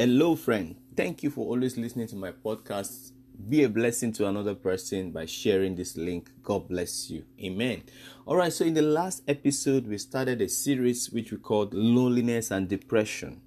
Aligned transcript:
Hello, 0.00 0.34
friend. 0.34 0.76
Thank 0.96 1.22
you 1.22 1.28
for 1.28 1.46
always 1.46 1.76
listening 1.76 2.06
to 2.06 2.16
my 2.16 2.32
podcast. 2.32 3.12
Be 3.50 3.64
a 3.64 3.68
blessing 3.68 4.14
to 4.14 4.28
another 4.28 4.54
person 4.54 5.10
by 5.10 5.26
sharing 5.26 5.76
this 5.76 5.94
link. 5.94 6.30
God 6.42 6.68
bless 6.68 7.10
you. 7.10 7.26
Amen. 7.38 7.82
All 8.24 8.36
right, 8.36 8.50
so 8.50 8.64
in 8.64 8.72
the 8.72 8.80
last 8.80 9.22
episode, 9.28 9.86
we 9.86 9.98
started 9.98 10.40
a 10.40 10.48
series 10.48 11.10
which 11.10 11.32
we 11.32 11.36
called 11.36 11.74
Loneliness 11.74 12.50
and 12.50 12.66
Depression. 12.66 13.42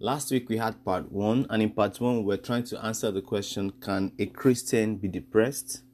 Last 0.00 0.32
week, 0.32 0.48
we 0.48 0.56
had 0.56 0.84
part 0.84 1.12
one, 1.12 1.46
and 1.48 1.62
in 1.62 1.70
part 1.70 2.00
one, 2.00 2.16
we 2.16 2.24
were 2.24 2.38
trying 2.38 2.64
to 2.64 2.84
answer 2.84 3.12
the 3.12 3.22
question 3.22 3.70
Can 3.80 4.10
a 4.18 4.26
Christian 4.26 4.96
be 4.96 5.06
depressed? 5.06 5.84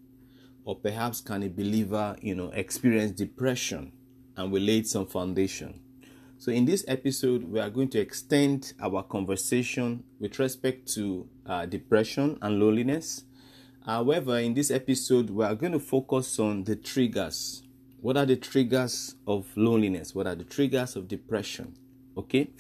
Or 0.65 0.77
perhaps 0.77 1.21
can 1.21 1.43
a 1.43 1.51
believer, 1.51 2.17
you 2.23 2.35
know, 2.35 2.49
experience 2.53 3.11
depression? 3.11 3.93
And 4.35 4.51
we 4.51 4.61
laid 4.61 4.87
some 4.87 5.05
foundation. 5.05 5.83
So, 6.41 6.53
in 6.53 6.67
this 6.67 6.85
episode, 6.87 7.43
we 7.51 7.59
are 7.59 7.69
going 7.69 7.89
to 7.89 7.99
extend 7.99 8.73
our 8.81 9.03
conversation 9.03 10.05
with 10.21 10.39
respect 10.39 10.87
to 10.95 11.29
uh, 11.45 11.67
depression 11.67 12.39
and 12.41 12.61
loneliness. 12.61 13.25
However, 13.85 14.39
in 14.39 14.55
this 14.55 14.71
episode, 14.71 15.31
we 15.31 15.45
are 15.45 15.57
going 15.57 15.73
to 15.73 15.81
focus 15.81 16.39
on 16.39 16.63
the 16.63 16.77
triggers. 16.77 17.65
What 18.01 18.17
are 18.17 18.25
the 18.25 18.37
triggers 18.37 19.17
of 19.27 19.49
loneliness? 19.57 20.15
What 20.15 20.29
are 20.29 20.37
the 20.37 20.45
triggers 20.45 20.95
of 20.95 21.09
depression? 21.09 21.77
Okay, 22.17 22.51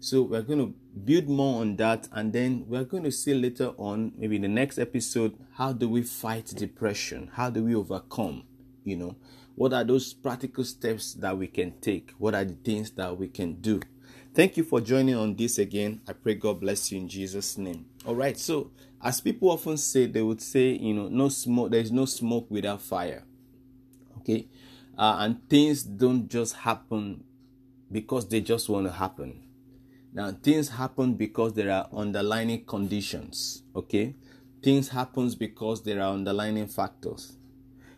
so 0.00 0.22
we're 0.22 0.42
going 0.42 0.58
to 0.58 0.74
build 1.04 1.28
more 1.28 1.60
on 1.60 1.76
that, 1.76 2.08
and 2.10 2.32
then 2.32 2.64
we're 2.66 2.82
going 2.82 3.04
to 3.04 3.12
see 3.12 3.34
later 3.34 3.68
on, 3.78 4.14
maybe 4.16 4.34
in 4.34 4.42
the 4.42 4.48
next 4.48 4.80
episode, 4.80 5.38
how 5.52 5.72
do 5.72 5.88
we 5.88 6.02
fight 6.02 6.46
depression? 6.46 7.30
How 7.34 7.50
do 7.50 7.62
we 7.62 7.76
overcome? 7.76 8.42
You 8.82 8.96
know, 8.96 9.16
what 9.58 9.72
are 9.72 9.82
those 9.82 10.14
practical 10.14 10.62
steps 10.62 11.14
that 11.14 11.36
we 11.36 11.48
can 11.48 11.72
take? 11.80 12.12
What 12.16 12.32
are 12.32 12.44
the 12.44 12.54
things 12.54 12.92
that 12.92 13.18
we 13.18 13.26
can 13.26 13.54
do? 13.54 13.80
Thank 14.32 14.56
you 14.56 14.62
for 14.62 14.80
joining 14.80 15.16
on 15.16 15.34
this 15.34 15.58
again. 15.58 16.00
I 16.06 16.12
pray 16.12 16.34
God 16.34 16.60
bless 16.60 16.92
you 16.92 16.98
in 17.00 17.08
Jesus' 17.08 17.58
name. 17.58 17.86
All 18.06 18.14
right. 18.14 18.38
So, 18.38 18.70
as 19.02 19.20
people 19.20 19.50
often 19.50 19.76
say, 19.76 20.06
they 20.06 20.22
would 20.22 20.40
say, 20.40 20.68
you 20.68 20.94
know, 20.94 21.08
no 21.08 21.28
smoke, 21.28 21.72
there's 21.72 21.90
no 21.90 22.04
smoke 22.04 22.46
without 22.48 22.80
fire. 22.80 23.24
Okay. 24.18 24.46
Uh, 24.96 25.16
and 25.18 25.48
things 25.48 25.82
don't 25.82 26.28
just 26.28 26.54
happen 26.54 27.24
because 27.90 28.28
they 28.28 28.40
just 28.40 28.68
want 28.68 28.86
to 28.86 28.92
happen. 28.92 29.42
Now, 30.12 30.30
things 30.30 30.68
happen 30.68 31.14
because 31.14 31.54
there 31.54 31.72
are 31.72 31.88
underlying 31.92 32.64
conditions. 32.64 33.64
Okay. 33.74 34.14
Things 34.62 34.90
happens 34.90 35.34
because 35.34 35.82
there 35.82 36.00
are 36.00 36.12
underlying 36.12 36.68
factors. 36.68 37.32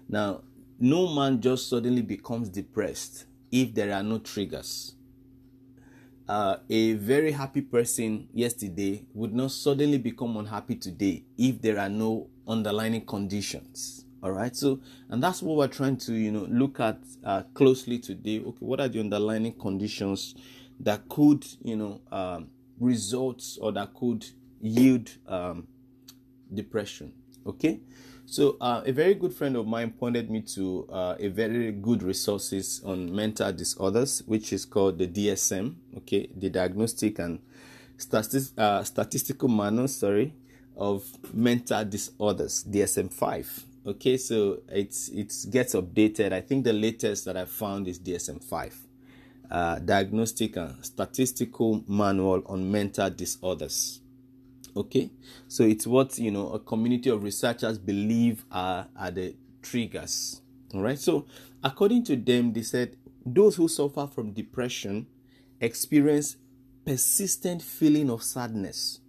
Now, 0.08 0.40
no 0.80 1.06
man 1.14 1.40
just 1.42 1.68
suddenly 1.68 2.00
becomes 2.00 2.48
depressed 2.48 3.26
if 3.52 3.74
there 3.74 3.92
are 3.92 4.02
no 4.02 4.18
triggers. 4.18 4.94
Uh, 6.26 6.56
a 6.70 6.94
very 6.94 7.32
happy 7.32 7.60
person 7.60 8.26
yesterday 8.32 9.04
would 9.12 9.34
not 9.34 9.50
suddenly 9.50 9.98
become 9.98 10.36
unhappy 10.36 10.76
today 10.76 11.22
if 11.36 11.60
there 11.60 11.78
are 11.78 11.88
no 11.88 12.30
underlying 12.48 13.04
conditions. 13.04 14.06
All 14.22 14.30
right, 14.32 14.54
so 14.54 14.80
and 15.08 15.22
that's 15.22 15.42
what 15.42 15.56
we're 15.56 15.66
trying 15.66 15.96
to 15.98 16.14
you 16.14 16.30
know 16.30 16.46
look 16.48 16.78
at 16.80 16.98
uh, 17.24 17.42
closely 17.54 17.98
today. 17.98 18.38
Okay, 18.38 18.58
what 18.60 18.80
are 18.80 18.88
the 18.88 19.00
underlying 19.00 19.52
conditions 19.52 20.34
that 20.78 21.08
could 21.08 21.44
you 21.62 21.76
know 21.76 22.00
um, 22.12 22.48
results 22.78 23.58
or 23.60 23.72
that 23.72 23.92
could 23.94 24.24
yield 24.60 25.10
um, 25.26 25.66
depression? 26.52 27.12
Okay, 27.46 27.80
so, 28.30 28.56
uh, 28.60 28.80
a 28.86 28.92
very 28.92 29.14
good 29.14 29.34
friend 29.34 29.56
of 29.56 29.66
mine 29.66 29.90
pointed 29.90 30.30
me 30.30 30.42
to 30.54 30.86
uh, 30.88 31.16
a 31.18 31.26
very 31.26 31.72
good 31.72 32.04
resources 32.04 32.80
on 32.84 33.12
mental 33.12 33.52
disorders, 33.52 34.22
which 34.24 34.52
is 34.52 34.64
called 34.64 34.98
the 34.98 35.08
DSM, 35.08 35.74
okay, 35.96 36.28
the 36.36 36.48
Diagnostic 36.48 37.18
and 37.18 37.40
uh, 38.56 38.84
Statistical 38.84 39.48
Manual, 39.48 39.88
sorry, 39.88 40.32
of 40.76 41.04
Mental 41.34 41.84
Disorders, 41.84 42.62
DSM-5. 42.70 43.64
Okay, 43.84 44.16
so 44.16 44.60
it's 44.68 45.08
it 45.08 45.34
gets 45.50 45.74
updated. 45.74 46.32
I 46.32 46.40
think 46.40 46.62
the 46.62 46.72
latest 46.72 47.24
that 47.24 47.36
I 47.36 47.46
found 47.46 47.88
is 47.88 47.98
DSM-5, 47.98 48.72
uh, 49.50 49.78
Diagnostic 49.80 50.56
and 50.56 50.84
Statistical 50.84 51.82
Manual 51.88 52.44
on 52.46 52.70
Mental 52.70 53.10
Disorders 53.10 54.02
okay? 54.76 55.10
So 55.48 55.64
it's 55.64 55.86
what 55.86 56.18
you 56.18 56.30
know 56.30 56.50
a 56.50 56.58
community 56.58 57.10
of 57.10 57.22
researchers 57.22 57.78
believe 57.78 58.44
are 58.50 58.88
are 58.96 59.10
the 59.10 59.34
triggers 59.62 60.42
all 60.74 60.82
right? 60.82 60.98
So 60.98 61.26
according 61.62 62.04
to 62.04 62.16
them 62.16 62.52
they 62.52 62.62
said 62.62 62.96
those 63.24 63.56
who 63.56 63.68
suffer 63.68 64.06
from 64.06 64.32
depression 64.32 65.06
experience 65.60 66.36
persistent 66.86 67.62
feeling 67.62 68.10
of 68.10 68.22
sadness. 68.22 69.00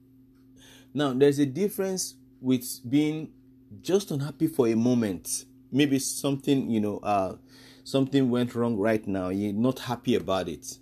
Now 0.93 1.13
there's 1.13 1.39
a 1.39 1.45
difference 1.45 2.15
with 2.41 2.65
being 2.87 3.31
just 3.81 4.11
unhappy 4.11 4.47
for 4.47 4.67
a 4.67 4.75
moment. 4.75 5.45
Maybe 5.71 5.99
something 5.99 6.69
you 6.69 6.81
know 6.81 6.97
uh 6.99 7.35
something 7.83 8.29
went 8.29 8.53
wrong 8.53 8.77
right 8.77 9.05
now 9.07 9.29
you're 9.29 9.53
not 9.53 9.79
happy 9.79 10.15
about 10.15 10.49
it. 10.49 10.77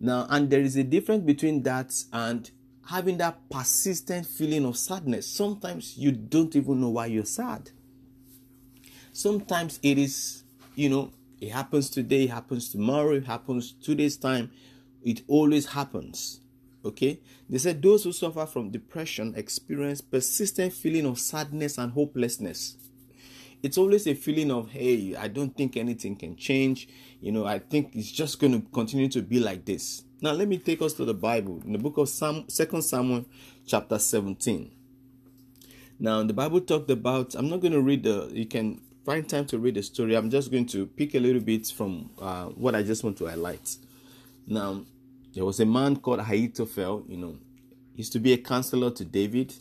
Now 0.00 0.26
and 0.30 0.48
there 0.48 0.60
is 0.60 0.76
a 0.76 0.84
difference 0.84 1.24
between 1.24 1.62
that 1.64 1.92
and 2.12 2.50
having 2.88 3.18
that 3.18 3.38
persistent 3.50 4.26
feeling 4.26 4.64
of 4.64 4.74
sadness. 4.76 5.26
Sometimes 5.26 5.98
you 5.98 6.10
don't 6.10 6.56
even 6.56 6.80
know 6.80 6.88
why 6.88 7.04
you're 7.04 7.24
sad. 7.24 7.70
Sometimes 9.12 9.78
it 9.82 9.98
is, 9.98 10.42
you 10.74 10.88
know, 10.88 11.10
it 11.38 11.50
happens 11.50 11.90
today, 11.90 12.24
it 12.24 12.30
happens 12.30 12.70
tomorrow, 12.70 13.12
it 13.12 13.26
happens 13.26 13.72
two 13.72 13.94
days' 13.94 14.16
time. 14.16 14.50
It 15.04 15.20
always 15.28 15.66
happens. 15.66 16.40
Okay? 16.82 17.20
They 17.50 17.58
said 17.58 17.82
those 17.82 18.04
who 18.04 18.12
suffer 18.12 18.46
from 18.46 18.70
depression 18.70 19.34
experience 19.36 20.00
persistent 20.00 20.72
feeling 20.72 21.04
of 21.04 21.18
sadness 21.18 21.76
and 21.76 21.92
hopelessness. 21.92 22.78
It's 23.62 23.76
always 23.76 24.06
a 24.06 24.14
feeling 24.14 24.50
of, 24.50 24.70
hey, 24.70 25.16
I 25.16 25.28
don't 25.28 25.56
think 25.56 25.76
anything 25.76 26.16
can 26.16 26.36
change. 26.36 26.88
You 27.20 27.32
know, 27.32 27.44
I 27.46 27.58
think 27.58 27.90
it's 27.94 28.10
just 28.10 28.38
going 28.38 28.52
to 28.52 28.68
continue 28.70 29.08
to 29.08 29.22
be 29.22 29.40
like 29.40 29.64
this. 29.64 30.04
Now, 30.20 30.32
let 30.32 30.48
me 30.48 30.58
take 30.58 30.82
us 30.82 30.92
to 30.94 31.04
the 31.04 31.14
Bible 31.14 31.62
in 31.64 31.72
the 31.72 31.78
book 31.78 31.96
of 31.96 32.08
Psalm, 32.08 32.44
2 32.48 32.82
Samuel, 32.82 33.24
chapter 33.66 33.98
17. 33.98 34.70
Now, 36.00 36.22
the 36.22 36.32
Bible 36.32 36.60
talked 36.60 36.90
about, 36.90 37.34
I'm 37.34 37.48
not 37.48 37.60
going 37.60 37.72
to 37.72 37.80
read 37.80 38.04
the, 38.04 38.30
you 38.32 38.46
can 38.46 38.80
find 39.04 39.28
time 39.28 39.46
to 39.46 39.58
read 39.58 39.74
the 39.74 39.82
story. 39.82 40.16
I'm 40.16 40.30
just 40.30 40.50
going 40.50 40.66
to 40.66 40.86
pick 40.86 41.14
a 41.14 41.18
little 41.18 41.40
bit 41.40 41.66
from 41.68 42.10
uh, 42.20 42.46
what 42.46 42.74
I 42.74 42.82
just 42.82 43.02
want 43.02 43.16
to 43.18 43.26
highlight. 43.26 43.76
Now, 44.46 44.84
there 45.34 45.44
was 45.44 45.60
a 45.60 45.66
man 45.66 45.96
called 45.96 46.20
Ahithophel, 46.20 47.04
you 47.08 47.16
know, 47.16 47.38
used 47.94 48.12
to 48.12 48.20
be 48.20 48.32
a 48.32 48.38
counselor 48.38 48.90
to 48.92 49.04
David. 49.04 49.54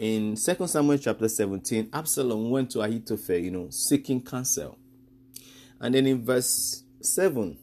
In 0.00 0.34
2 0.34 0.66
Samuel 0.66 0.96
chapter 0.96 1.28
17, 1.28 1.90
Absalom 1.92 2.48
went 2.48 2.70
to 2.70 2.80
Ahithophel, 2.80 3.36
you 3.36 3.50
know, 3.50 3.66
seeking 3.68 4.22
counsel. 4.22 4.78
And 5.78 5.94
then 5.94 6.06
in 6.06 6.24
verse 6.24 6.84
7, 7.02 7.58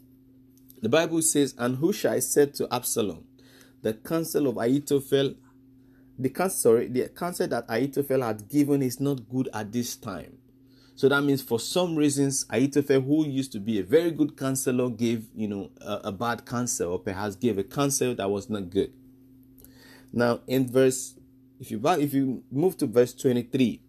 the 0.79 0.87
Bible 0.87 1.23
says, 1.23 1.55
And 1.57 1.77
Hushai 1.77 2.19
said 2.19 2.53
to 2.53 2.71
Absalom, 2.71 3.23
The 3.81 3.95
counsel 3.95 4.45
of 4.49 4.57
Ahithophel, 4.57 5.33
the 6.19 6.29
counsel, 6.29 6.59
sorry, 6.59 6.89
the 6.89 7.09
counsel 7.09 7.47
that 7.47 7.65
Ahithophel 7.67 8.21
had 8.21 8.47
given 8.47 8.83
is 8.83 8.99
not 8.99 9.27
good 9.27 9.49
at 9.51 9.71
this 9.71 9.95
time. 9.95 10.37
So 10.93 11.09
that 11.09 11.23
means 11.23 11.41
for 11.41 11.59
some 11.59 11.95
reasons, 11.95 12.45
Ahithophel, 12.51 13.01
who 13.01 13.25
used 13.25 13.51
to 13.53 13.59
be 13.59 13.79
a 13.79 13.83
very 13.83 14.11
good 14.11 14.37
counselor, 14.37 14.91
gave 14.91 15.25
you 15.35 15.47
know 15.47 15.71
a, 15.81 16.01
a 16.03 16.11
bad 16.11 16.45
counsel, 16.45 16.91
or 16.91 16.99
perhaps 16.99 17.35
gave 17.35 17.57
a 17.57 17.63
counsel 17.63 18.13
that 18.13 18.29
was 18.29 18.47
not 18.47 18.69
good. 18.69 18.93
Now, 20.13 20.41
in 20.45 20.71
verse, 20.71 21.15
if 21.59 21.71
you 21.71 21.81
if 21.83 22.13
you 22.13 22.43
move 22.51 22.77
to 22.77 22.87
verse 22.87 23.13
23, 23.13 23.81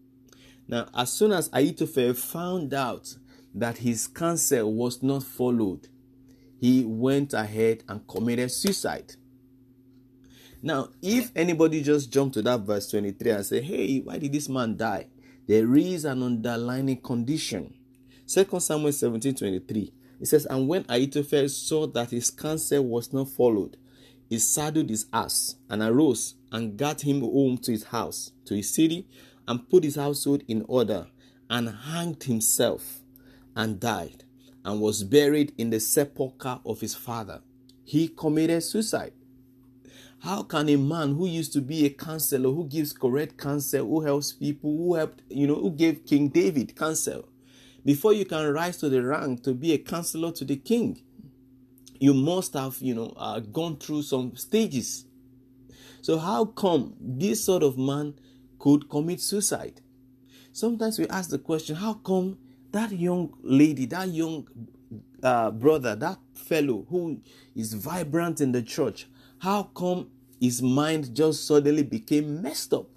now 0.69 0.87
as 0.95 1.13
soon 1.13 1.33
as 1.33 1.51
Ahithophel 1.53 2.15
found 2.15 2.75
out 2.75 3.15
that 3.55 3.79
his 3.79 4.07
counsel 4.07 4.73
was 4.73 5.03
not 5.03 5.23
followed, 5.23 5.89
he 6.61 6.85
went 6.85 7.35
ahead 7.35 7.85
and 7.89 8.07
committed 8.07 8.51
suicide. 8.51 9.15
Now, 10.61 10.89
if 11.01 11.31
anybody 11.37 11.83
just 11.83 12.13
jumped 12.13 12.35
to 12.35 12.43
that 12.43 12.61
verse 12.61 12.91
23 12.91 13.31
and 13.31 13.47
say, 13.47 13.61
hey, 13.61 14.01
why 14.01 14.19
did 14.19 14.33
this 14.33 14.49
man 14.49 14.77
die? 14.77 15.07
There 15.47 15.77
is 15.77 16.05
an 16.05 16.23
underlying 16.23 17.01
condition. 17.01 17.75
2 18.27 18.61
Samuel 18.61 18.93
17 18.93 19.35
23. 19.35 19.93
It 20.21 20.27
says, 20.27 20.47
And 20.47 20.69
when 20.69 20.85
Ahithophel 20.89 21.49
saw 21.49 21.87
that 21.89 22.11
his 22.11 22.31
counsel 22.31 22.85
was 22.85 23.13
not 23.13 23.31
followed, 23.31 23.77
he 24.29 24.39
saddled 24.39 24.91
his 24.91 25.07
ass 25.13 25.57
and 25.71 25.83
arose 25.83 26.35
and 26.53 26.77
got 26.77 27.03
him 27.03 27.21
home 27.21 27.59
to 27.59 27.73
his 27.73 27.85
house, 27.85 28.33
to 28.45 28.55
his 28.55 28.73
city, 28.73 29.07
and 29.47 29.69
put 29.71 29.85
his 29.85 29.97
household 29.97 30.43
in 30.49 30.65
order, 30.69 31.07
and 31.49 31.71
hanged 31.71 32.25
himself 32.25 33.01
and 33.57 33.81
died 33.81 34.25
and 34.65 34.81
was 34.81 35.03
buried 35.03 35.53
in 35.57 35.71
the 35.71 35.81
sepulchre 35.81 36.61
of 36.67 36.81
his 36.81 36.95
father. 36.95 37.41
He 37.85 38.09
committed 38.09 38.63
suicide. 38.63 39.13
How 40.21 40.43
can 40.43 40.69
a 40.69 40.77
man 40.77 41.15
who 41.15 41.27
used 41.27 41.53
to 41.55 41.63
be 41.63 41.87
a 41.87 41.91
counselor, 41.91 42.51
who 42.51 42.67
gives 42.67 42.93
correct 42.93 43.39
counsel, 43.39 43.87
who 43.87 44.01
helps 44.03 44.33
people, 44.33 44.77
who 44.77 44.95
helped, 44.95 45.23
you 45.31 45.47
know, 45.47 45.55
who 45.55 45.71
gave 45.71 46.05
King 46.05 46.29
David 46.29 46.77
counsel, 46.77 47.29
before 47.85 48.13
you 48.13 48.27
can 48.27 48.53
rise 48.53 48.77
to 48.79 48.89
the 48.89 49.03
rank 49.03 49.43
to 49.45 49.55
be 49.55 49.73
a 49.73 49.79
counselor 49.79 50.33
to 50.33 50.45
the 50.45 50.57
king, 50.57 51.01
you 51.99 52.15
must 52.15 52.55
have, 52.55 52.77
you 52.81 52.95
know, 52.95 53.13
uh, 53.17 53.41
gone 53.41 53.77
through 53.77 54.03
some 54.03 54.37
stages. 54.37 55.05
So, 56.01 56.19
how 56.19 56.45
come 56.47 56.95
this 57.01 57.45
sort 57.45 57.63
of 57.63 57.77
man 57.77 58.15
could 58.59 58.89
commit 58.89 59.21
suicide? 59.21 59.81
Sometimes 60.53 60.99
we 60.99 61.07
ask 61.09 61.31
the 61.31 61.39
question, 61.39 61.77
how 61.77 61.95
come 61.95 62.39
that 62.73 62.93
young 62.93 63.33
lady, 63.43 63.87
that 63.87 64.09
young 64.09 64.47
uh, 65.23 65.51
brother, 65.51 65.97
that 65.97 66.19
fellow 66.35 66.87
who 66.89 67.21
is 67.55 67.75
vibrant 67.75 68.41
in 68.41 68.53
the 68.53 68.63
church, 68.63 69.07
how 69.39 69.65
come 69.65 70.11
his 70.41 70.63
mind 70.63 71.15
just 71.15 71.47
suddenly 71.47 71.83
became 71.83 72.43
messed 72.43 72.73
up? 72.73 72.89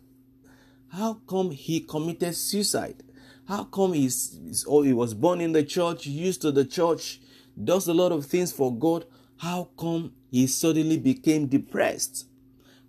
How 0.89 1.15
come 1.27 1.51
he 1.51 1.80
committed 1.81 2.36
suicide? 2.36 3.04
How 3.47 3.63
come 3.65 3.94
he's, 3.94 4.39
he's 4.44 4.65
oh, 4.68 4.81
he 4.81 4.94
was 4.94 5.13
born 5.13 5.42
in 5.42 5.51
the 5.51 5.63
church, 5.63 6.06
used 6.06 6.42
to 6.42 6.51
the 6.51 6.65
church, 6.65 7.21
does 7.62 7.88
a 7.88 7.94
lot 7.94 8.12
of 8.12 8.25
things 8.25 8.51
for 8.51 8.75
God? 8.75 9.06
How 9.38 9.69
come 9.77 10.13
he 10.30 10.48
suddenly 10.48 10.98
became 10.98 11.48
depressed? 11.48 12.27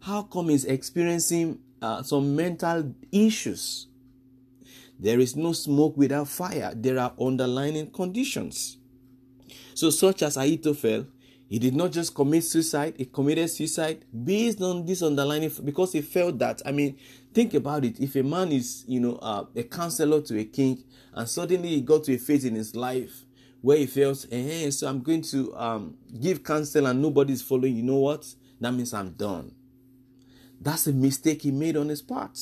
How 0.01 0.23
come 0.23 0.49
he's 0.49 0.65
experiencing 0.65 1.61
uh, 1.81 2.03
some 2.03 2.37
mental 2.37 2.95
issues? 3.11 3.87
There 4.99 5.19
is 5.19 5.35
no 5.35 5.53
smoke 5.53 5.97
without 5.97 6.29
fire. 6.29 6.73
There 6.75 6.99
are 6.99 7.15
underlying 7.21 7.91
conditions. 7.91 8.79
So, 9.75 9.91
such 9.91 10.23
as 10.23 10.37
Ahithophel, 10.37 11.07
he 11.49 11.59
did 11.59 11.75
not 11.75 11.93
just 11.93 12.15
commit 12.15 12.45
suicide, 12.45 12.95
he 12.97 13.05
committed 13.05 13.51
suicide 13.51 14.05
based 14.25 14.63
on 14.63 14.87
this 14.87 15.03
underlying 15.03 15.51
because 15.63 15.93
he 15.93 16.01
felt 16.01 16.39
that. 16.39 16.63
I 16.65 16.73
mean, 16.73 16.97
think 17.35 17.53
about 17.55 17.85
it. 17.85 18.01
If 18.01 18.17
a 18.17 18.23
man 18.23 18.53
is, 18.53 18.85
you 18.87 19.01
know, 19.01 19.17
uh, 19.17 19.45
a 19.55 19.63
counselor 19.63 20.23
to 20.23 20.39
a 20.39 20.45
king 20.45 20.83
and 21.13 21.29
suddenly 21.29 21.69
he 21.69 21.81
got 21.83 22.05
to 22.05 22.15
a 22.15 22.17
phase 22.17 22.45
in 22.45 22.55
his 22.55 22.75
life 22.75 23.27
where 23.63 23.79
he 23.79 23.87
feels, 23.87 24.27
hey, 24.31 24.71
so 24.71 24.89
I'm 24.89 25.03
going 25.03 25.23
to 25.23 25.57
um, 25.57 25.97
give 26.21 26.45
counsel 26.45 26.87
and 26.87 27.01
nobody's 27.01 27.41
following, 27.41 27.77
you 27.77 27.83
know 27.83 27.97
what? 27.97 28.27
That 28.61 28.73
means 28.73 28.93
I'm 28.93 29.13
done. 29.13 29.55
That's 30.61 30.87
a 30.87 30.93
mistake 30.93 31.43
he 31.43 31.51
made 31.51 31.77
on 31.77 31.89
his 31.89 32.03
part. 32.03 32.39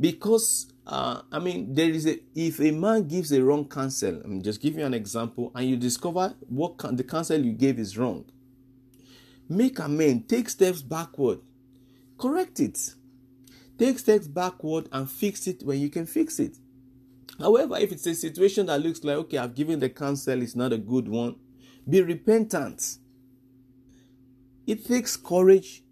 Because 0.00 0.72
uh, 0.86 1.22
I 1.32 1.38
mean, 1.38 1.74
there 1.74 1.88
is 1.88 2.06
a 2.06 2.18
if 2.34 2.60
a 2.60 2.70
man 2.70 3.08
gives 3.08 3.32
a 3.32 3.42
wrong 3.42 3.66
counsel, 3.68 4.20
I'm 4.24 4.42
just 4.42 4.60
give 4.60 4.76
you 4.76 4.84
an 4.84 4.94
example, 4.94 5.50
and 5.54 5.68
you 5.68 5.76
discover 5.76 6.34
what 6.48 6.78
the 6.96 7.04
counsel 7.04 7.40
you 7.40 7.52
gave 7.52 7.78
is 7.78 7.96
wrong. 7.96 8.26
Make 9.48 9.78
amends, 9.78 10.26
take 10.28 10.48
steps 10.48 10.82
backward, 10.82 11.40
correct 12.18 12.60
it. 12.60 12.94
Take 13.78 13.98
steps 13.98 14.26
backward 14.26 14.88
and 14.92 15.10
fix 15.10 15.46
it 15.46 15.62
when 15.62 15.80
you 15.80 15.88
can 15.88 16.06
fix 16.06 16.38
it. 16.38 16.56
However, 17.38 17.76
if 17.78 17.92
it's 17.92 18.06
a 18.06 18.14
situation 18.14 18.66
that 18.66 18.80
looks 18.80 19.02
like 19.02 19.16
okay, 19.16 19.38
I've 19.38 19.54
given 19.54 19.80
the 19.80 19.90
counsel, 19.90 20.40
it's 20.42 20.54
not 20.54 20.72
a 20.72 20.78
good 20.78 21.08
one, 21.08 21.36
be 21.88 22.02
repentant. 22.02 22.98
It 24.66 24.86
takes 24.86 25.16
courage 25.16 25.82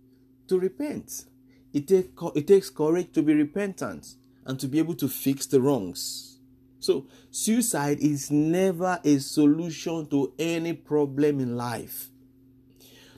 to 0.49 0.59
repent. 0.59 1.27
It, 1.73 1.89
take, 1.89 2.11
it 2.35 2.47
takes 2.47 2.71
courage 2.71 3.12
to 3.12 3.23
be 3.23 3.35
repentant 3.35 4.17
and 4.47 4.59
to 4.61 4.69
be 4.69 4.79
able 4.79 4.94
to 4.94 5.09
fix 5.09 5.47
the 5.47 5.61
wrongs. 5.61 6.39
So, 6.81 7.06
suicide 7.31 8.00
is 8.00 8.31
never 8.31 8.99
a 9.05 9.19
solution 9.19 10.06
to 10.06 10.33
any 10.39 10.73
problem 10.73 11.39
in 11.39 11.56
life. 11.56 12.09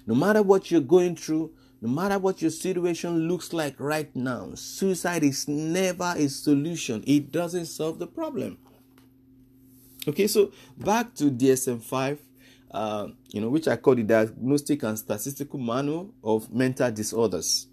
No 0.07 0.15
matter 0.15 0.43
what 0.43 0.71
you're 0.71 0.81
going 0.83 1.17
through, 1.17 1.53
no 1.85 1.91
matter 1.91 2.19
what 2.19 2.41
your 2.41 2.51
situation 2.51 3.29
looks 3.29 3.53
like 3.53 3.79
right 3.79 4.17
now, 4.17 4.53
suicide 4.55 5.23
is 5.23 5.47
never 5.47 6.15
a 6.17 6.31
solution. 6.31 7.05
It 7.07 7.31
doesn't 7.31 7.67
solve 7.67 7.99
the 7.99 8.07
problem. 8.07 8.57
Okay, 10.09 10.27
so 10.27 10.51
back 10.79 11.15
to 11.17 11.25
DSM 11.25 11.83
5, 11.83 12.19
uh, 12.71 13.09
you 13.29 13.43
know, 13.43 13.51
which 13.51 13.69
I 13.69 13.77
call 13.77 13.97
the 13.97 14.03
Diagnostic 14.03 14.83
and 14.83 14.99
Statistical 14.99 15.59
Manual 15.59 16.15
of 16.25 16.51
Mental 16.51 16.91
Disorders. 16.91 17.67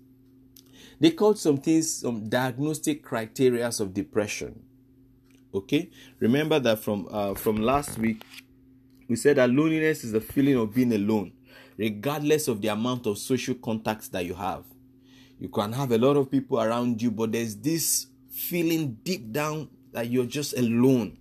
They 1.00 1.12
called 1.12 1.40
some 1.40 1.60
things 1.60 2.02
some 2.02 2.28
diagnostic 2.28 3.04
criteria 3.04 3.68
of 3.68 3.94
depression. 3.94 4.62
Okay, 5.54 5.90
remember 6.20 6.60
that 6.60 6.80
from 6.80 7.08
uh, 7.10 7.34
from 7.36 7.62
last 7.62 7.98
week, 7.98 8.26
we 9.08 9.16
said 9.16 9.38
that 9.38 9.50
loneliness 9.50 10.04
is 10.04 10.12
the 10.12 10.22
feeling 10.22 10.58
of 10.58 10.76
being 10.76 10.92
alone, 10.92 11.32
regardless 11.82 12.48
of 12.48 12.62
the 12.62 12.68
amount 12.68 13.08
of 13.08 13.18
social 13.18 13.56
contacts 13.56 14.08
that 14.10 14.24
you 14.24 14.36
have. 14.36 14.64
You 15.40 15.50
can 15.50 15.74
have 15.74 15.92
a 15.92 15.98
lot 15.98 16.16
of 16.16 16.30
people 16.30 16.62
around 16.62 17.02
you, 17.02 17.10
but 17.10 17.32
there's 17.32 17.56
this 17.56 18.06
feeling 18.30 19.00
deep 19.04 19.32
down 19.32 19.68
that 19.92 20.10
you're 20.10 20.28
just 20.28 20.58
alone, 20.58 21.18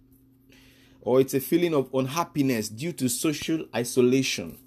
or 1.00 1.20
it's 1.20 1.34
a 1.34 1.40
feeling 1.40 1.74
of 1.74 1.92
unhappiness 1.94 2.68
due 2.68 2.92
to 2.92 3.08
social 3.08 3.64
isolation 3.74 4.58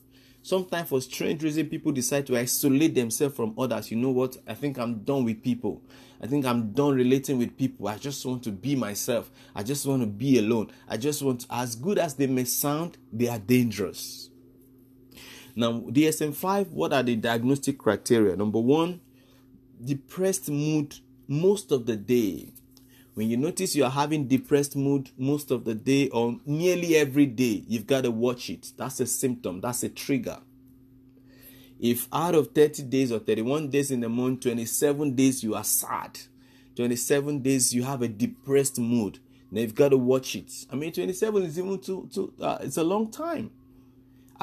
Sometimes, 0.45 0.89
for 0.89 0.99
strange 0.99 1.41
reason, 1.41 1.67
people 1.67 1.93
decide 1.93 2.27
to 2.27 2.37
isolate 2.37 2.93
themselves 2.93 3.33
from 3.33 3.55
others. 3.57 3.89
You 3.89 3.95
know 3.95 4.11
what? 4.11 4.35
I 4.45 4.53
think 4.53 4.77
I'm 4.77 4.99
done 4.99 5.23
with 5.23 5.41
people. 5.41 5.81
I 6.21 6.27
think 6.27 6.45
I'm 6.45 6.73
done 6.73 6.95
relating 6.95 7.37
with 7.37 7.57
people. 7.57 7.87
I 7.87 7.97
just 7.97 8.25
want 8.25 8.43
to 8.43 8.51
be 8.51 8.75
myself. 8.75 9.31
I 9.55 9.63
just 9.63 9.85
want 9.85 10.01
to 10.01 10.05
be 10.05 10.39
alone. 10.39 10.69
I 10.89 10.97
just 10.97 11.21
want, 11.21 11.41
to, 11.41 11.47
as 11.49 11.77
good 11.77 11.97
as 11.97 12.15
they 12.15 12.27
may 12.27 12.43
sound, 12.43 12.97
they 13.13 13.29
are 13.29 13.39
dangerous. 13.39 14.29
Now, 15.55 15.71
DSM 15.81 16.33
5, 16.33 16.71
what 16.71 16.93
are 16.93 17.03
the 17.03 17.15
diagnostic 17.15 17.77
criteria? 17.77 18.35
Number 18.35 18.59
one, 18.59 19.01
depressed 19.83 20.49
mood 20.49 20.95
most 21.27 21.71
of 21.71 21.85
the 21.85 21.95
day. 21.95 22.49
When 23.13 23.29
you 23.29 23.37
notice 23.37 23.75
you 23.75 23.83
are 23.83 23.91
having 23.91 24.27
depressed 24.27 24.75
mood 24.75 25.11
most 25.17 25.51
of 25.51 25.65
the 25.65 25.75
day 25.75 26.09
or 26.09 26.39
nearly 26.45 26.95
every 26.95 27.27
day, 27.27 27.63
you've 27.67 27.85
got 27.85 28.03
to 28.03 28.11
watch 28.11 28.49
it. 28.49 28.71
That's 28.75 28.99
a 28.99 29.05
symptom, 29.05 29.61
that's 29.61 29.83
a 29.83 29.89
trigger. 29.89 30.39
If 31.79 32.07
out 32.11 32.33
of 32.33 32.55
30 32.55 32.83
days 32.83 33.11
or 33.11 33.19
31 33.19 33.69
days 33.69 33.91
in 33.91 33.99
the 33.99 34.09
month, 34.09 34.41
27 34.41 35.15
days 35.15 35.43
you 35.43 35.53
are 35.53 35.63
sad, 35.63 36.17
27 36.75 37.39
days 37.43 37.73
you 37.73 37.83
have 37.83 38.01
a 38.01 38.07
depressed 38.07 38.79
mood, 38.79 39.19
then 39.51 39.61
you've 39.61 39.75
got 39.75 39.89
to 39.89 39.97
watch 39.97 40.35
it. 40.35 40.51
I 40.71 40.75
mean, 40.75 40.91
27 40.91 41.43
is 41.43 41.59
even 41.59 41.79
too, 41.79 42.09
too 42.11 42.33
uh, 42.41 42.57
it's 42.61 42.77
a 42.77 42.83
long 42.83 43.11
time. 43.11 43.51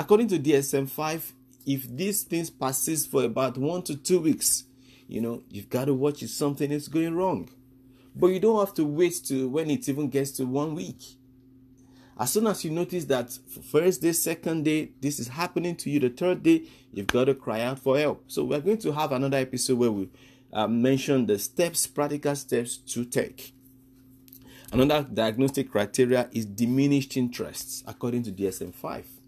According 0.00 0.28
to 0.28 0.38
DSM 0.38 0.88
5, 0.88 1.34
if 1.66 1.86
these 1.94 2.22
things 2.22 2.48
persist 2.48 3.10
for 3.10 3.22
about 3.22 3.58
one 3.58 3.82
to 3.82 3.94
two 3.94 4.18
weeks, 4.20 4.64
you 5.06 5.20
know, 5.20 5.42
you've 5.50 5.68
got 5.68 5.84
to 5.84 5.92
watch 5.92 6.22
if 6.22 6.30
something 6.30 6.72
is 6.72 6.88
going 6.88 7.14
wrong. 7.14 7.50
But 8.16 8.28
you 8.28 8.40
don't 8.40 8.58
have 8.64 8.72
to 8.76 8.84
wait 8.86 9.20
to 9.26 9.46
when 9.50 9.68
it 9.68 9.86
even 9.90 10.08
gets 10.08 10.30
to 10.32 10.46
one 10.46 10.74
week. 10.74 11.02
As 12.18 12.32
soon 12.32 12.46
as 12.46 12.64
you 12.64 12.70
notice 12.70 13.04
that 13.04 13.38
first 13.70 14.00
day, 14.00 14.12
second 14.12 14.64
day, 14.64 14.92
this 15.02 15.20
is 15.20 15.28
happening 15.28 15.76
to 15.76 15.90
you, 15.90 16.00
the 16.00 16.08
third 16.08 16.42
day, 16.42 16.62
you've 16.94 17.06
got 17.06 17.26
to 17.26 17.34
cry 17.34 17.60
out 17.60 17.78
for 17.78 17.98
help. 17.98 18.24
So 18.28 18.44
we're 18.44 18.60
going 18.60 18.78
to 18.78 18.92
have 18.92 19.12
another 19.12 19.36
episode 19.36 19.76
where 19.76 19.92
we 19.92 20.08
uh, 20.50 20.66
mention 20.66 21.26
the 21.26 21.38
steps, 21.38 21.86
practical 21.86 22.34
steps 22.36 22.78
to 22.78 23.04
take. 23.04 23.52
Another 24.72 25.06
diagnostic 25.12 25.70
criteria 25.70 26.30
is 26.32 26.46
diminished 26.46 27.18
interests, 27.18 27.84
according 27.86 28.22
to 28.22 28.32
DSM 28.32 28.72
5. 28.74 29.19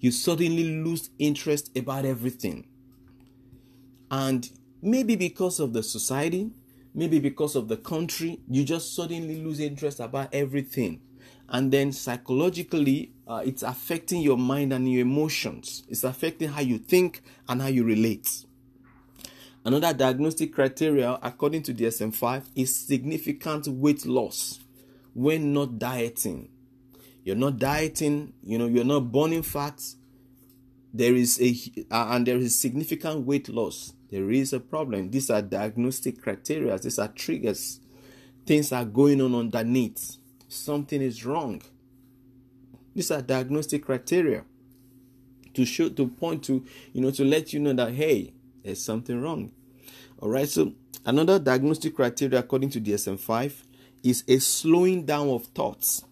You 0.00 0.10
suddenly 0.10 0.82
lose 0.82 1.10
interest 1.18 1.76
about 1.76 2.04
everything. 2.04 2.66
And 4.10 4.48
maybe 4.80 5.16
because 5.16 5.60
of 5.60 5.72
the 5.72 5.82
society, 5.82 6.50
maybe 6.94 7.18
because 7.18 7.56
of 7.56 7.68
the 7.68 7.76
country, 7.76 8.40
you 8.48 8.64
just 8.64 8.94
suddenly 8.94 9.42
lose 9.42 9.60
interest 9.60 10.00
about 10.00 10.32
everything. 10.32 11.00
And 11.48 11.72
then 11.72 11.92
psychologically, 11.92 13.12
uh, 13.26 13.42
it's 13.44 13.62
affecting 13.62 14.20
your 14.20 14.36
mind 14.36 14.72
and 14.72 14.90
your 14.90 15.02
emotions. 15.02 15.82
It's 15.88 16.04
affecting 16.04 16.50
how 16.50 16.60
you 16.60 16.78
think 16.78 17.22
and 17.48 17.62
how 17.62 17.68
you 17.68 17.84
relate. 17.84 18.44
Another 19.64 19.92
diagnostic 19.92 20.54
criteria, 20.54 21.18
according 21.22 21.62
to 21.64 21.74
DSM 21.74 22.14
5, 22.14 22.50
is 22.54 22.74
significant 22.74 23.66
weight 23.66 24.06
loss 24.06 24.60
when 25.14 25.52
not 25.52 25.78
dieting. 25.78 26.48
You're 27.28 27.36
not 27.36 27.58
dieting, 27.58 28.32
you 28.42 28.56
know, 28.56 28.66
you're 28.66 28.84
not 28.84 29.12
burning 29.12 29.42
fat. 29.42 29.82
There 30.94 31.14
is 31.14 31.38
a 31.40 31.54
uh, 31.94 32.08
and 32.12 32.26
there 32.26 32.38
is 32.38 32.58
significant 32.58 33.26
weight 33.26 33.50
loss 33.50 33.92
there 34.10 34.30
is 34.30 34.52
a 34.52 34.60
problem. 34.60 35.10
These 35.10 35.30
are 35.30 35.42
diagnostic 35.42 36.22
criteria, 36.22 36.78
these 36.78 36.98
are 36.98 37.08
triggers. 37.08 37.80
Things 38.46 38.72
are 38.72 38.84
going 38.84 39.20
on 39.20 39.34
underneath. 39.34 40.16
Something 40.48 41.02
is 41.02 41.26
wrong. 41.26 41.60
These 42.94 43.10
are 43.10 43.20
diagnostic 43.20 43.84
criteria 43.84 44.44
to 45.52 45.66
show 45.66 45.90
to 45.90 46.08
point 46.08 46.44
to, 46.44 46.64
you 46.94 47.02
know, 47.02 47.10
to 47.10 47.24
let 47.24 47.52
you 47.52 47.60
know 47.60 47.74
that 47.74 47.92
hey, 47.92 48.32
there's 48.64 48.82
something 48.82 49.20
wrong. 49.20 49.52
All 50.20 50.30
right, 50.30 50.48
so 50.48 50.72
another 51.04 51.38
diagnostic 51.38 51.94
criteria 51.94 52.40
according 52.40 52.70
to 52.70 52.80
DSM 52.80 53.20
5 53.20 53.64
is 54.02 54.24
a 54.26 54.38
slowing 54.38 55.04
down 55.04 55.28
of 55.28 55.44
thoughts. 55.46 56.04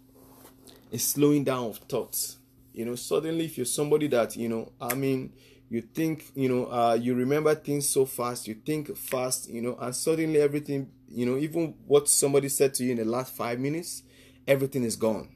A 0.93 0.99
slowing 0.99 1.45
down 1.45 1.65
of 1.65 1.79
thoughts. 1.79 2.39
You 2.73 2.85
know, 2.85 2.95
suddenly 2.95 3.47
if 3.47 3.57
you're 3.57 3.67
somebody 3.67 4.07
that, 4.09 4.37
you 4.37 4.49
know, 4.49 4.73
I 4.81 4.95
mean, 4.95 5.33
you 5.69 5.81
think 5.81 6.27
you 6.35 6.49
know 6.49 6.67
uh, 6.67 6.95
you 7.01 7.15
remember 7.15 7.53
things 7.53 7.89
so 7.89 8.05
fast 8.05 8.47
you 8.47 8.55
think 8.55 8.97
fast 8.97 9.51
you 9.51 9.61
know 9.61 9.77
and 9.81 9.97
suddenly 9.97 10.41
everything 10.41 10.89
you 11.09 11.27
know 11.27 11.37
even 11.37 11.75
what 11.89 12.09
somebody 12.09 12.49
said 12.49 12.73
to 12.73 12.85
you 12.85 12.93
in 12.93 12.99
the 12.99 13.05
last 13.05 13.35
five 13.35 13.59
minutes 13.59 14.05
everything 14.47 14.85
is 14.85 14.95
gone 14.95 15.29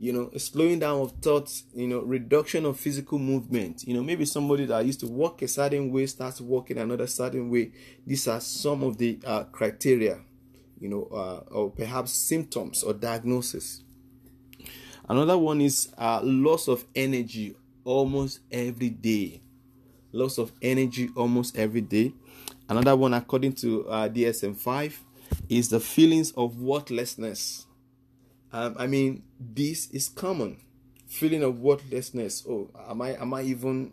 you 0.00 0.14
know, 0.14 0.30
slowing 0.38 0.78
down 0.78 0.98
of 1.02 1.12
thoughts, 1.20 1.64
you 1.74 1.86
know, 1.86 2.00
reduction 2.00 2.64
of 2.64 2.80
physical 2.80 3.18
movement. 3.18 3.84
You 3.86 3.92
know, 3.92 4.02
maybe 4.02 4.24
somebody 4.24 4.64
that 4.64 4.86
used 4.86 5.00
to 5.00 5.06
walk 5.06 5.42
a 5.42 5.48
certain 5.48 5.92
way 5.92 6.06
starts 6.06 6.40
walking 6.40 6.78
another 6.78 7.06
certain 7.06 7.50
way. 7.50 7.72
These 8.06 8.26
are 8.26 8.40
some 8.40 8.82
of 8.82 8.96
the 8.96 9.20
uh, 9.26 9.44
criteria, 9.44 10.20
you 10.80 10.88
know, 10.88 11.04
uh, 11.12 11.54
or 11.54 11.70
perhaps 11.70 12.12
symptoms 12.12 12.82
or 12.82 12.94
diagnosis. 12.94 13.82
Another 15.10 15.36
one 15.36 15.60
is 15.60 15.92
uh, 15.98 16.20
loss 16.22 16.68
of 16.68 16.84
energy 16.94 17.56
almost 17.84 18.40
every 18.50 18.90
day. 18.90 19.42
Loss 20.12 20.38
of 20.38 20.52
energy 20.62 21.10
almost 21.16 21.58
every 21.58 21.80
day. 21.80 22.14
Another 22.68 22.94
one, 22.96 23.14
according 23.14 23.54
to 23.54 23.88
uh, 23.88 24.08
DSM 24.08 24.56
5, 24.56 25.04
is 25.48 25.68
the 25.68 25.80
feelings 25.80 26.30
of 26.32 26.60
worthlessness 26.60 27.66
um, 28.52 28.74
I 28.78 28.86
mean, 28.86 29.22
this 29.38 29.90
is 29.90 30.08
common. 30.08 30.58
Feeling 31.06 31.42
of 31.42 31.60
worthlessness. 31.60 32.44
Oh, 32.48 32.70
am 32.88 33.02
I 33.02 33.10
am 33.14 33.34
I 33.34 33.42
even 33.42 33.92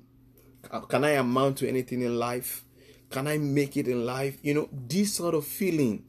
can 0.89 1.03
I 1.03 1.11
amount 1.11 1.57
to 1.59 1.67
anything 1.69 2.01
in 2.01 2.17
life? 2.17 2.63
Can 3.09 3.27
I 3.27 3.37
make 3.37 3.77
it 3.77 3.87
in 3.87 4.05
life? 4.05 4.37
You 4.41 4.53
know, 4.53 4.69
this 4.71 5.13
sort 5.13 5.35
of 5.35 5.45
feeling. 5.45 6.03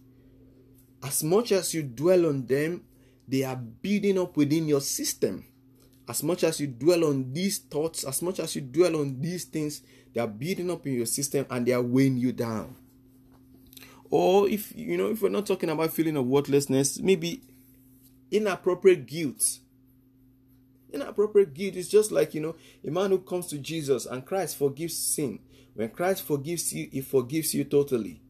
As 1.02 1.22
much 1.22 1.52
as 1.52 1.74
you 1.74 1.82
dwell 1.82 2.26
on 2.26 2.46
them, 2.46 2.84
they 3.28 3.44
are 3.44 3.56
building 3.56 4.18
up 4.18 4.36
within 4.36 4.66
your 4.66 4.80
system. 4.80 5.44
As 6.08 6.22
much 6.22 6.42
as 6.42 6.58
you 6.58 6.66
dwell 6.66 7.04
on 7.04 7.32
these 7.32 7.58
thoughts, 7.58 8.04
as 8.04 8.22
much 8.22 8.40
as 8.40 8.56
you 8.56 8.62
dwell 8.62 8.96
on 8.96 9.20
these 9.20 9.44
things, 9.44 9.82
they 10.14 10.20
are 10.20 10.26
building 10.26 10.70
up 10.70 10.86
in 10.86 10.94
your 10.94 11.06
system 11.06 11.44
and 11.50 11.66
they 11.66 11.72
are 11.72 11.82
weighing 11.82 12.16
you 12.16 12.32
down. 12.32 12.74
Or 14.10 14.48
if 14.48 14.74
you 14.74 14.96
know, 14.96 15.10
if 15.10 15.20
we're 15.20 15.28
not 15.28 15.44
talking 15.44 15.68
about 15.68 15.92
feeling 15.92 16.16
of 16.16 16.24
worthlessness, 16.24 16.98
maybe 16.98 17.42
inappropriate 18.30 19.06
guilt. 19.06 19.58
Inappropriate 20.90 21.52
guilt 21.52 21.76
is 21.76 21.90
just 21.90 22.10
like, 22.10 22.34
you 22.34 22.40
know, 22.40 22.56
a 22.86 22.90
man 22.90 23.10
who 23.10 23.18
comes 23.18 23.48
to 23.48 23.58
Jesus 23.58 24.06
and 24.06 24.24
Christ 24.24 24.56
forgives 24.56 24.96
sin. 24.96 25.40
When 25.74 25.90
Christ 25.90 26.22
forgives 26.22 26.72
you, 26.72 26.88
he 26.90 27.02
forgives 27.02 27.54
you 27.54 27.64
totally. 27.64 28.22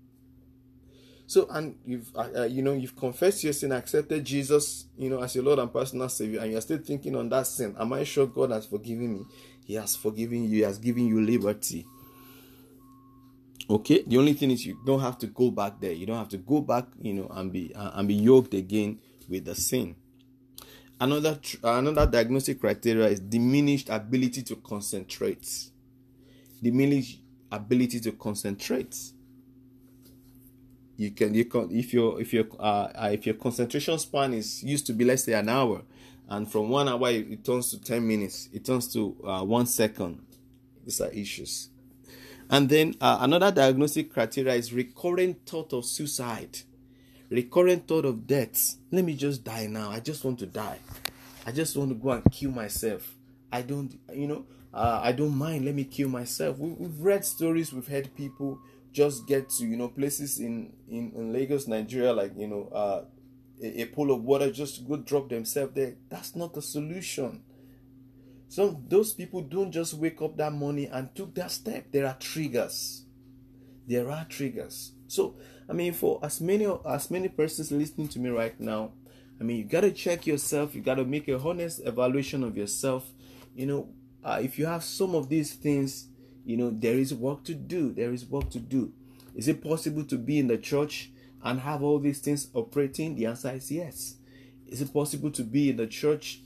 So, 1.29 1.47
and 1.51 1.77
you've, 1.85 2.11
uh, 2.17 2.29
uh, 2.35 2.45
you 2.45 2.63
know, 2.63 2.73
you've 2.73 2.97
confessed 2.97 3.45
your 3.45 3.53
sin, 3.53 3.71
accepted 3.73 4.25
Jesus, 4.25 4.87
you 4.97 5.11
know, 5.11 5.23
as 5.23 5.35
your 5.35 5.45
Lord 5.45 5.59
and 5.59 5.71
personal 5.71 6.09
Savior, 6.09 6.41
and 6.41 6.51
you're 6.51 6.63
still 6.63 6.79
thinking 6.79 7.15
on 7.15 7.29
that 7.29 7.47
sin. 7.47 7.77
Am 7.79 7.93
I 7.93 8.03
sure 8.05 8.27
God 8.27 8.51
has 8.51 8.65
forgiven 8.65 9.13
me? 9.13 9.25
He 9.67 9.75
has 9.75 9.95
forgiven 9.95 10.45
you. 10.45 10.49
He 10.49 10.61
has 10.61 10.79
given 10.79 11.07
you 11.07 11.21
liberty. 11.21 11.87
Okay. 13.69 14.05
The 14.07 14.17
only 14.17 14.33
thing 14.33 14.53
is 14.53 14.65
you 14.65 14.81
don't 14.87 15.01
have 15.01 15.19
to 15.19 15.27
go 15.27 15.51
back 15.51 15.79
there. 15.79 15.93
You 15.93 16.07
don't 16.07 16.17
have 16.17 16.31
to 16.31 16.39
go 16.39 16.63
back, 16.63 16.87
you 16.99 17.13
know, 17.13 17.29
and 17.35 17.53
be 17.53 17.75
uh, 17.75 17.91
and 17.93 18.09
be 18.09 18.15
yoked 18.15 18.55
again 18.55 18.99
with 19.29 19.45
the 19.45 19.55
sin. 19.55 19.97
Another 20.99 21.39
another 21.63 22.07
diagnostic 22.07 22.59
criteria 22.59 23.07
is 23.07 23.21
diminished 23.21 23.91
ability 23.91 24.45
to 24.45 24.57
concentrate. 24.57 25.47
Diminished 26.63 27.21
ability 27.53 28.01
to 28.01 28.13
concentrate. 28.13 28.97
You 30.99 31.13
can 31.13 31.33
you 31.33 31.47
can 31.47 31.71
if 31.71 31.95
your 31.95 32.21
if 32.21 32.35
your 32.35 32.45
uh, 32.59 32.93
uh, 32.95 33.11
if 33.11 33.25
your 33.25 33.37
concentration 33.37 33.99
span 33.99 34.35
is 34.35 34.63
used 34.63 34.87
to 34.89 34.93
be 34.93 35.07
let's 35.07 35.25
say 35.25 35.33
an 35.33 35.49
hour, 35.49 35.81
and 36.29 36.51
from 36.51 36.69
one 36.69 36.89
hour 36.89 37.09
it, 37.09 37.31
it 37.31 37.45
turns 37.45 37.71
to 37.71 37.81
ten 37.81 38.07
minutes, 38.07 38.51
it 38.53 38.67
turns 38.67 38.93
to 38.93 39.17
uh, 39.25 39.43
one 39.43 39.65
second. 39.65 40.21
These 40.85 41.01
are 41.01 41.11
issues. 41.11 41.71
And 42.51 42.69
then 42.69 42.95
uh, 43.01 43.19
another 43.21 43.51
diagnostic 43.51 44.13
criteria 44.13 44.55
is 44.55 44.73
recurrent 44.73 45.47
thought 45.47 45.73
of 45.73 45.87
suicide 45.87 46.59
recurrent 47.31 47.87
thought 47.87 48.05
of 48.05 48.27
death. 48.27 48.77
Let 48.91 49.05
me 49.05 49.15
just 49.15 49.45
die 49.45 49.67
now. 49.67 49.91
I 49.91 50.01
just 50.01 50.25
want 50.25 50.39
to 50.41 50.47
die. 50.47 50.79
I 51.47 51.53
just 51.53 51.77
want 51.77 51.91
to 51.91 51.95
go 51.95 52.11
and 52.11 52.25
kill 52.31 52.51
myself. 52.51 53.15
I 53.53 53.63
don't, 53.63 53.99
you 54.15 54.27
know, 54.27 54.47
uh, 54.73 55.01
I 55.03 55.13
don't 55.13 55.37
mind. 55.37 55.65
Let 55.65 55.75
me 55.75 55.85
kill 55.85 56.09
myself. 56.09 56.59
We, 56.59 56.71
have 56.85 57.01
read 57.01 57.25
stories. 57.25 57.73
We've 57.73 57.87
heard 57.87 58.15
people 58.15 58.61
just 58.93 59.27
get 59.27 59.49
to, 59.51 59.67
you 59.67 59.77
know, 59.77 59.89
places 59.89 60.39
in 60.39 60.73
in, 60.89 61.13
in 61.15 61.33
Lagos, 61.33 61.67
Nigeria, 61.67 62.13
like 62.13 62.33
you 62.37 62.49
know, 62.49 62.69
uh, 62.73 63.05
a, 63.63 63.83
a 63.83 63.87
pool 63.87 64.11
of 64.13 64.23
water, 64.23 64.51
just 64.51 64.87
go 64.87 64.97
drop 64.97 65.29
themselves 65.29 65.75
there. 65.75 65.97
That's 66.09 66.37
not 66.37 66.55
the 66.55 66.63
solution. 66.63 67.43
So 68.49 68.83
those 68.89 69.13
people 69.13 69.43
don't 69.43 69.73
just 69.73 69.95
wake 69.95 70.23
up 70.23 70.37
that 70.39 70.53
morning 70.53 70.89
and 70.91 71.15
took 71.15 71.35
that 71.35 71.51
step. 71.51 71.87
There 71.93 72.07
are 72.07 72.17
triggers. 72.19 73.05
There 73.87 74.11
are 74.11 74.25
triggers. 74.25 74.93
So 75.07 75.37
I 75.69 75.73
mean, 75.75 75.93
for 75.93 76.19
as 76.23 76.41
many 76.41 76.67
as 76.87 77.11
many 77.11 77.29
persons 77.29 77.71
listening 77.71 78.09
to 78.09 78.19
me 78.19 78.31
right 78.31 78.59
now, 78.59 78.93
I 79.41 79.45
mean, 79.45 79.59
you 79.59 79.65
gotta 79.65 79.91
check 79.93 80.27
yourself. 80.27 80.75
You 80.75 80.81
gotta 80.81 81.05
make 81.05 81.29
a 81.29 81.39
honest 81.39 81.81
evaluation 81.85 82.43
of 82.43 82.57
yourself. 82.57 83.11
You 83.55 83.67
know, 83.67 83.89
uh, 84.25 84.41
if 84.43 84.59
you 84.59 84.67
have 84.67 84.85
some 84.85 85.15
of 85.15 85.29
these 85.29 85.55
things, 85.55 86.09
you 86.45 86.57
know, 86.57 86.71
there 86.71 86.95
is 86.95 87.15
work 87.15 87.45
to 87.45 87.55
do. 87.55 87.93
There 87.93 88.13
is 88.13 88.25
work 88.25 88.51
to 88.51 88.59
do. 88.59 88.93
Is 89.35 89.49
it 89.49 89.63
possible 89.63 90.05
to 90.05 90.17
be 90.17 90.39
in 90.39 90.49
the 90.49 90.59
church 90.59 91.11
and 91.43 91.61
have 91.61 91.83
all 91.83 91.99
these 91.99 92.21
things 92.21 92.49
operating? 92.55 93.15
The 93.15 93.27
answer 93.27 93.51
is 93.51 93.71
yes. 93.71 94.17
Is 94.67 94.81
it 94.83 94.93
possible 94.93 95.31
to 95.31 95.43
be 95.45 95.71
in 95.71 95.77
the 95.77 95.87
church 95.87 96.41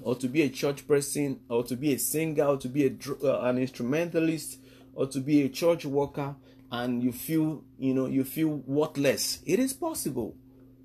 or 0.00 0.14
to 0.16 0.28
be 0.28 0.42
a 0.42 0.48
church 0.48 0.86
person 0.86 1.40
or 1.48 1.64
to 1.64 1.76
be 1.76 1.92
a 1.94 1.98
singer 1.98 2.44
or 2.44 2.56
to 2.58 2.68
be 2.68 2.86
a, 2.86 2.92
uh, 3.24 3.40
an 3.42 3.58
instrumentalist 3.58 4.58
or 4.94 5.06
to 5.06 5.20
be 5.20 5.42
a 5.42 5.48
church 5.48 5.84
worker 5.84 6.34
and 6.70 7.02
you 7.02 7.12
feel 7.12 7.62
you 7.78 7.94
know 7.94 8.06
you 8.06 8.24
feel 8.24 8.48
worthless 8.66 9.40
it 9.46 9.58
is 9.58 9.72
possible 9.72 10.34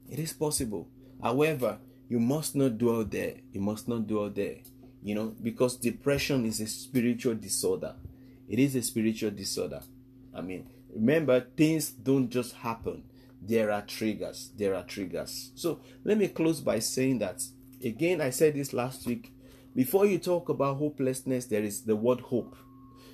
it 0.10 0.20
is 0.20 0.34
possible 0.34 0.88
however 1.22 1.80
you 2.08 2.20
must 2.20 2.56
not 2.56 2.78
dwell 2.78 3.04
there 3.04 3.36
you 3.52 3.62
must 3.62 3.88
not 3.88 4.06
dwell 4.08 4.30
there 4.30 4.58
you 5.04 5.16
know 5.16 5.34
because 5.42 5.78
depression 5.78 6.46
is 6.46 6.60
a 6.60 6.68
spiritual 6.68 7.36
disorder 7.36 7.96
it 8.48 8.60
is 8.60 8.76
a 8.76 8.82
spiritual 8.82 9.32
disorder 9.32 9.82
i 10.36 10.42
mean 10.42 10.68
remember 10.94 11.40
things 11.56 11.92
don't 11.92 12.30
just 12.30 12.56
happen 12.56 13.04
there 13.42 13.72
are 13.72 13.82
triggers 13.84 14.52
there 14.58 14.76
are 14.76 14.84
triggers 14.84 15.52
so 15.56 15.80
let 16.04 16.18
me 16.18 16.28
close 16.28 16.60
by 16.60 16.80
saying 16.80 17.20
that 17.20 17.42
again 17.84 18.20
i 18.20 18.30
said 18.30 18.54
this 18.54 18.74
last 18.74 19.06
week 19.08 19.32
before 19.76 20.06
you 20.06 20.18
talk 20.18 20.50
about 20.50 20.78
hopelessness 20.78 21.46
there 21.46 21.64
is 21.64 21.82
the 21.84 21.96
word 21.96 22.20
hope 22.20 22.56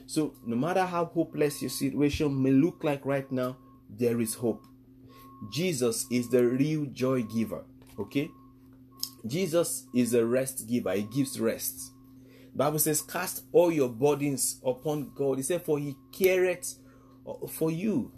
so, 0.08 0.36
no 0.46 0.56
matter 0.56 0.86
how 0.86 1.06
hopeless 1.06 1.62
your 1.62 1.70
situation 1.70 2.42
may 2.42 2.52
look 2.52 2.84
like 2.84 3.06
right 3.06 3.30
now, 3.32 3.58
there 3.90 4.22
is 4.22 4.36
hope. 4.36 4.66
Jesus 5.52 6.06
is 6.12 6.30
the 6.30 6.46
real 6.46 6.86
joy 6.86 7.24
giver. 7.24 7.64
Okay? 8.00 8.30
Jesus 9.26 9.88
is 9.94 10.14
a 10.14 10.26
rest 10.26 10.68
giver. 10.68 10.94
He 10.94 11.04
gives 11.04 11.40
rest. 11.40 11.92
Bible 12.56 12.80
says, 12.80 13.02
Cast 13.02 13.44
all 13.52 13.72
your 13.72 13.90
burdens 13.90 14.62
upon 14.66 15.12
God. 15.14 15.38
He 15.38 15.44
said, 15.44 15.64
For 15.64 15.78
he 15.78 15.96
careth 16.12 16.76
for 17.50 17.72
you. 17.72 18.14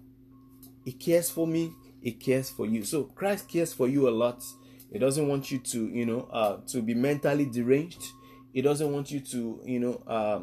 He 0.85 0.93
cares 0.93 1.29
for 1.29 1.47
me. 1.47 1.73
He 2.01 2.11
cares 2.11 2.49
for 2.49 2.65
you. 2.65 2.83
So 2.83 3.05
Christ 3.05 3.49
cares 3.49 3.73
for 3.73 3.87
you 3.87 4.07
a 4.07 4.11
lot. 4.11 4.43
He 4.91 4.99
doesn't 4.99 5.27
want 5.27 5.51
you 5.51 5.59
to, 5.59 5.87
you 5.89 6.05
know, 6.05 6.29
uh, 6.31 6.57
to 6.67 6.81
be 6.81 6.93
mentally 6.93 7.45
deranged. 7.45 8.03
He 8.53 8.61
doesn't 8.61 8.91
want 8.91 9.11
you 9.11 9.19
to, 9.19 9.61
you 9.65 9.79
know, 9.79 10.03
uh, 10.07 10.41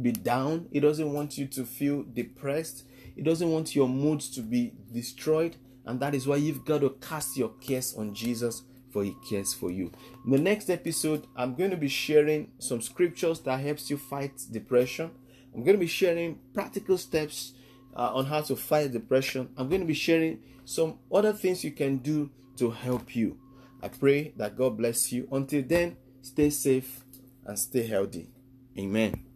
be 0.00 0.12
down. 0.12 0.68
He 0.72 0.80
doesn't 0.80 1.12
want 1.12 1.38
you 1.38 1.46
to 1.46 1.64
feel 1.64 2.02
depressed. 2.02 2.84
He 3.14 3.22
doesn't 3.22 3.50
want 3.50 3.74
your 3.74 3.88
mood 3.88 4.20
to 4.20 4.40
be 4.42 4.74
destroyed. 4.92 5.56
And 5.86 6.00
that 6.00 6.14
is 6.14 6.26
why 6.26 6.36
you've 6.36 6.64
got 6.64 6.82
to 6.82 6.90
cast 7.00 7.36
your 7.36 7.50
cares 7.60 7.94
on 7.96 8.14
Jesus, 8.14 8.62
for 8.90 9.04
he 9.04 9.14
cares 9.28 9.54
for 9.54 9.70
you. 9.70 9.92
In 10.24 10.32
the 10.32 10.38
next 10.38 10.70
episode, 10.70 11.26
I'm 11.36 11.54
going 11.54 11.70
to 11.70 11.76
be 11.76 11.88
sharing 11.88 12.50
some 12.58 12.80
scriptures 12.80 13.40
that 13.40 13.60
helps 13.60 13.90
you 13.90 13.96
fight 13.96 14.32
depression. 14.50 15.10
I'm 15.54 15.64
going 15.64 15.76
to 15.76 15.80
be 15.80 15.86
sharing 15.86 16.38
practical 16.54 16.98
steps 16.98 17.52
uh, 17.96 18.14
on 18.14 18.26
how 18.26 18.40
to 18.42 18.56
fight 18.56 18.92
depression. 18.92 19.48
I'm 19.56 19.68
going 19.68 19.80
to 19.80 19.86
be 19.86 19.94
sharing 19.94 20.40
some 20.64 20.98
other 21.12 21.32
things 21.32 21.64
you 21.64 21.72
can 21.72 21.98
do 21.98 22.30
to 22.56 22.70
help 22.70 23.16
you. 23.16 23.38
I 23.82 23.88
pray 23.88 24.32
that 24.36 24.56
God 24.56 24.76
bless 24.76 25.12
you. 25.12 25.26
Until 25.32 25.62
then, 25.62 25.96
stay 26.22 26.50
safe 26.50 27.00
and 27.44 27.58
stay 27.58 27.86
healthy. 27.86 28.30
Amen. 28.78 29.29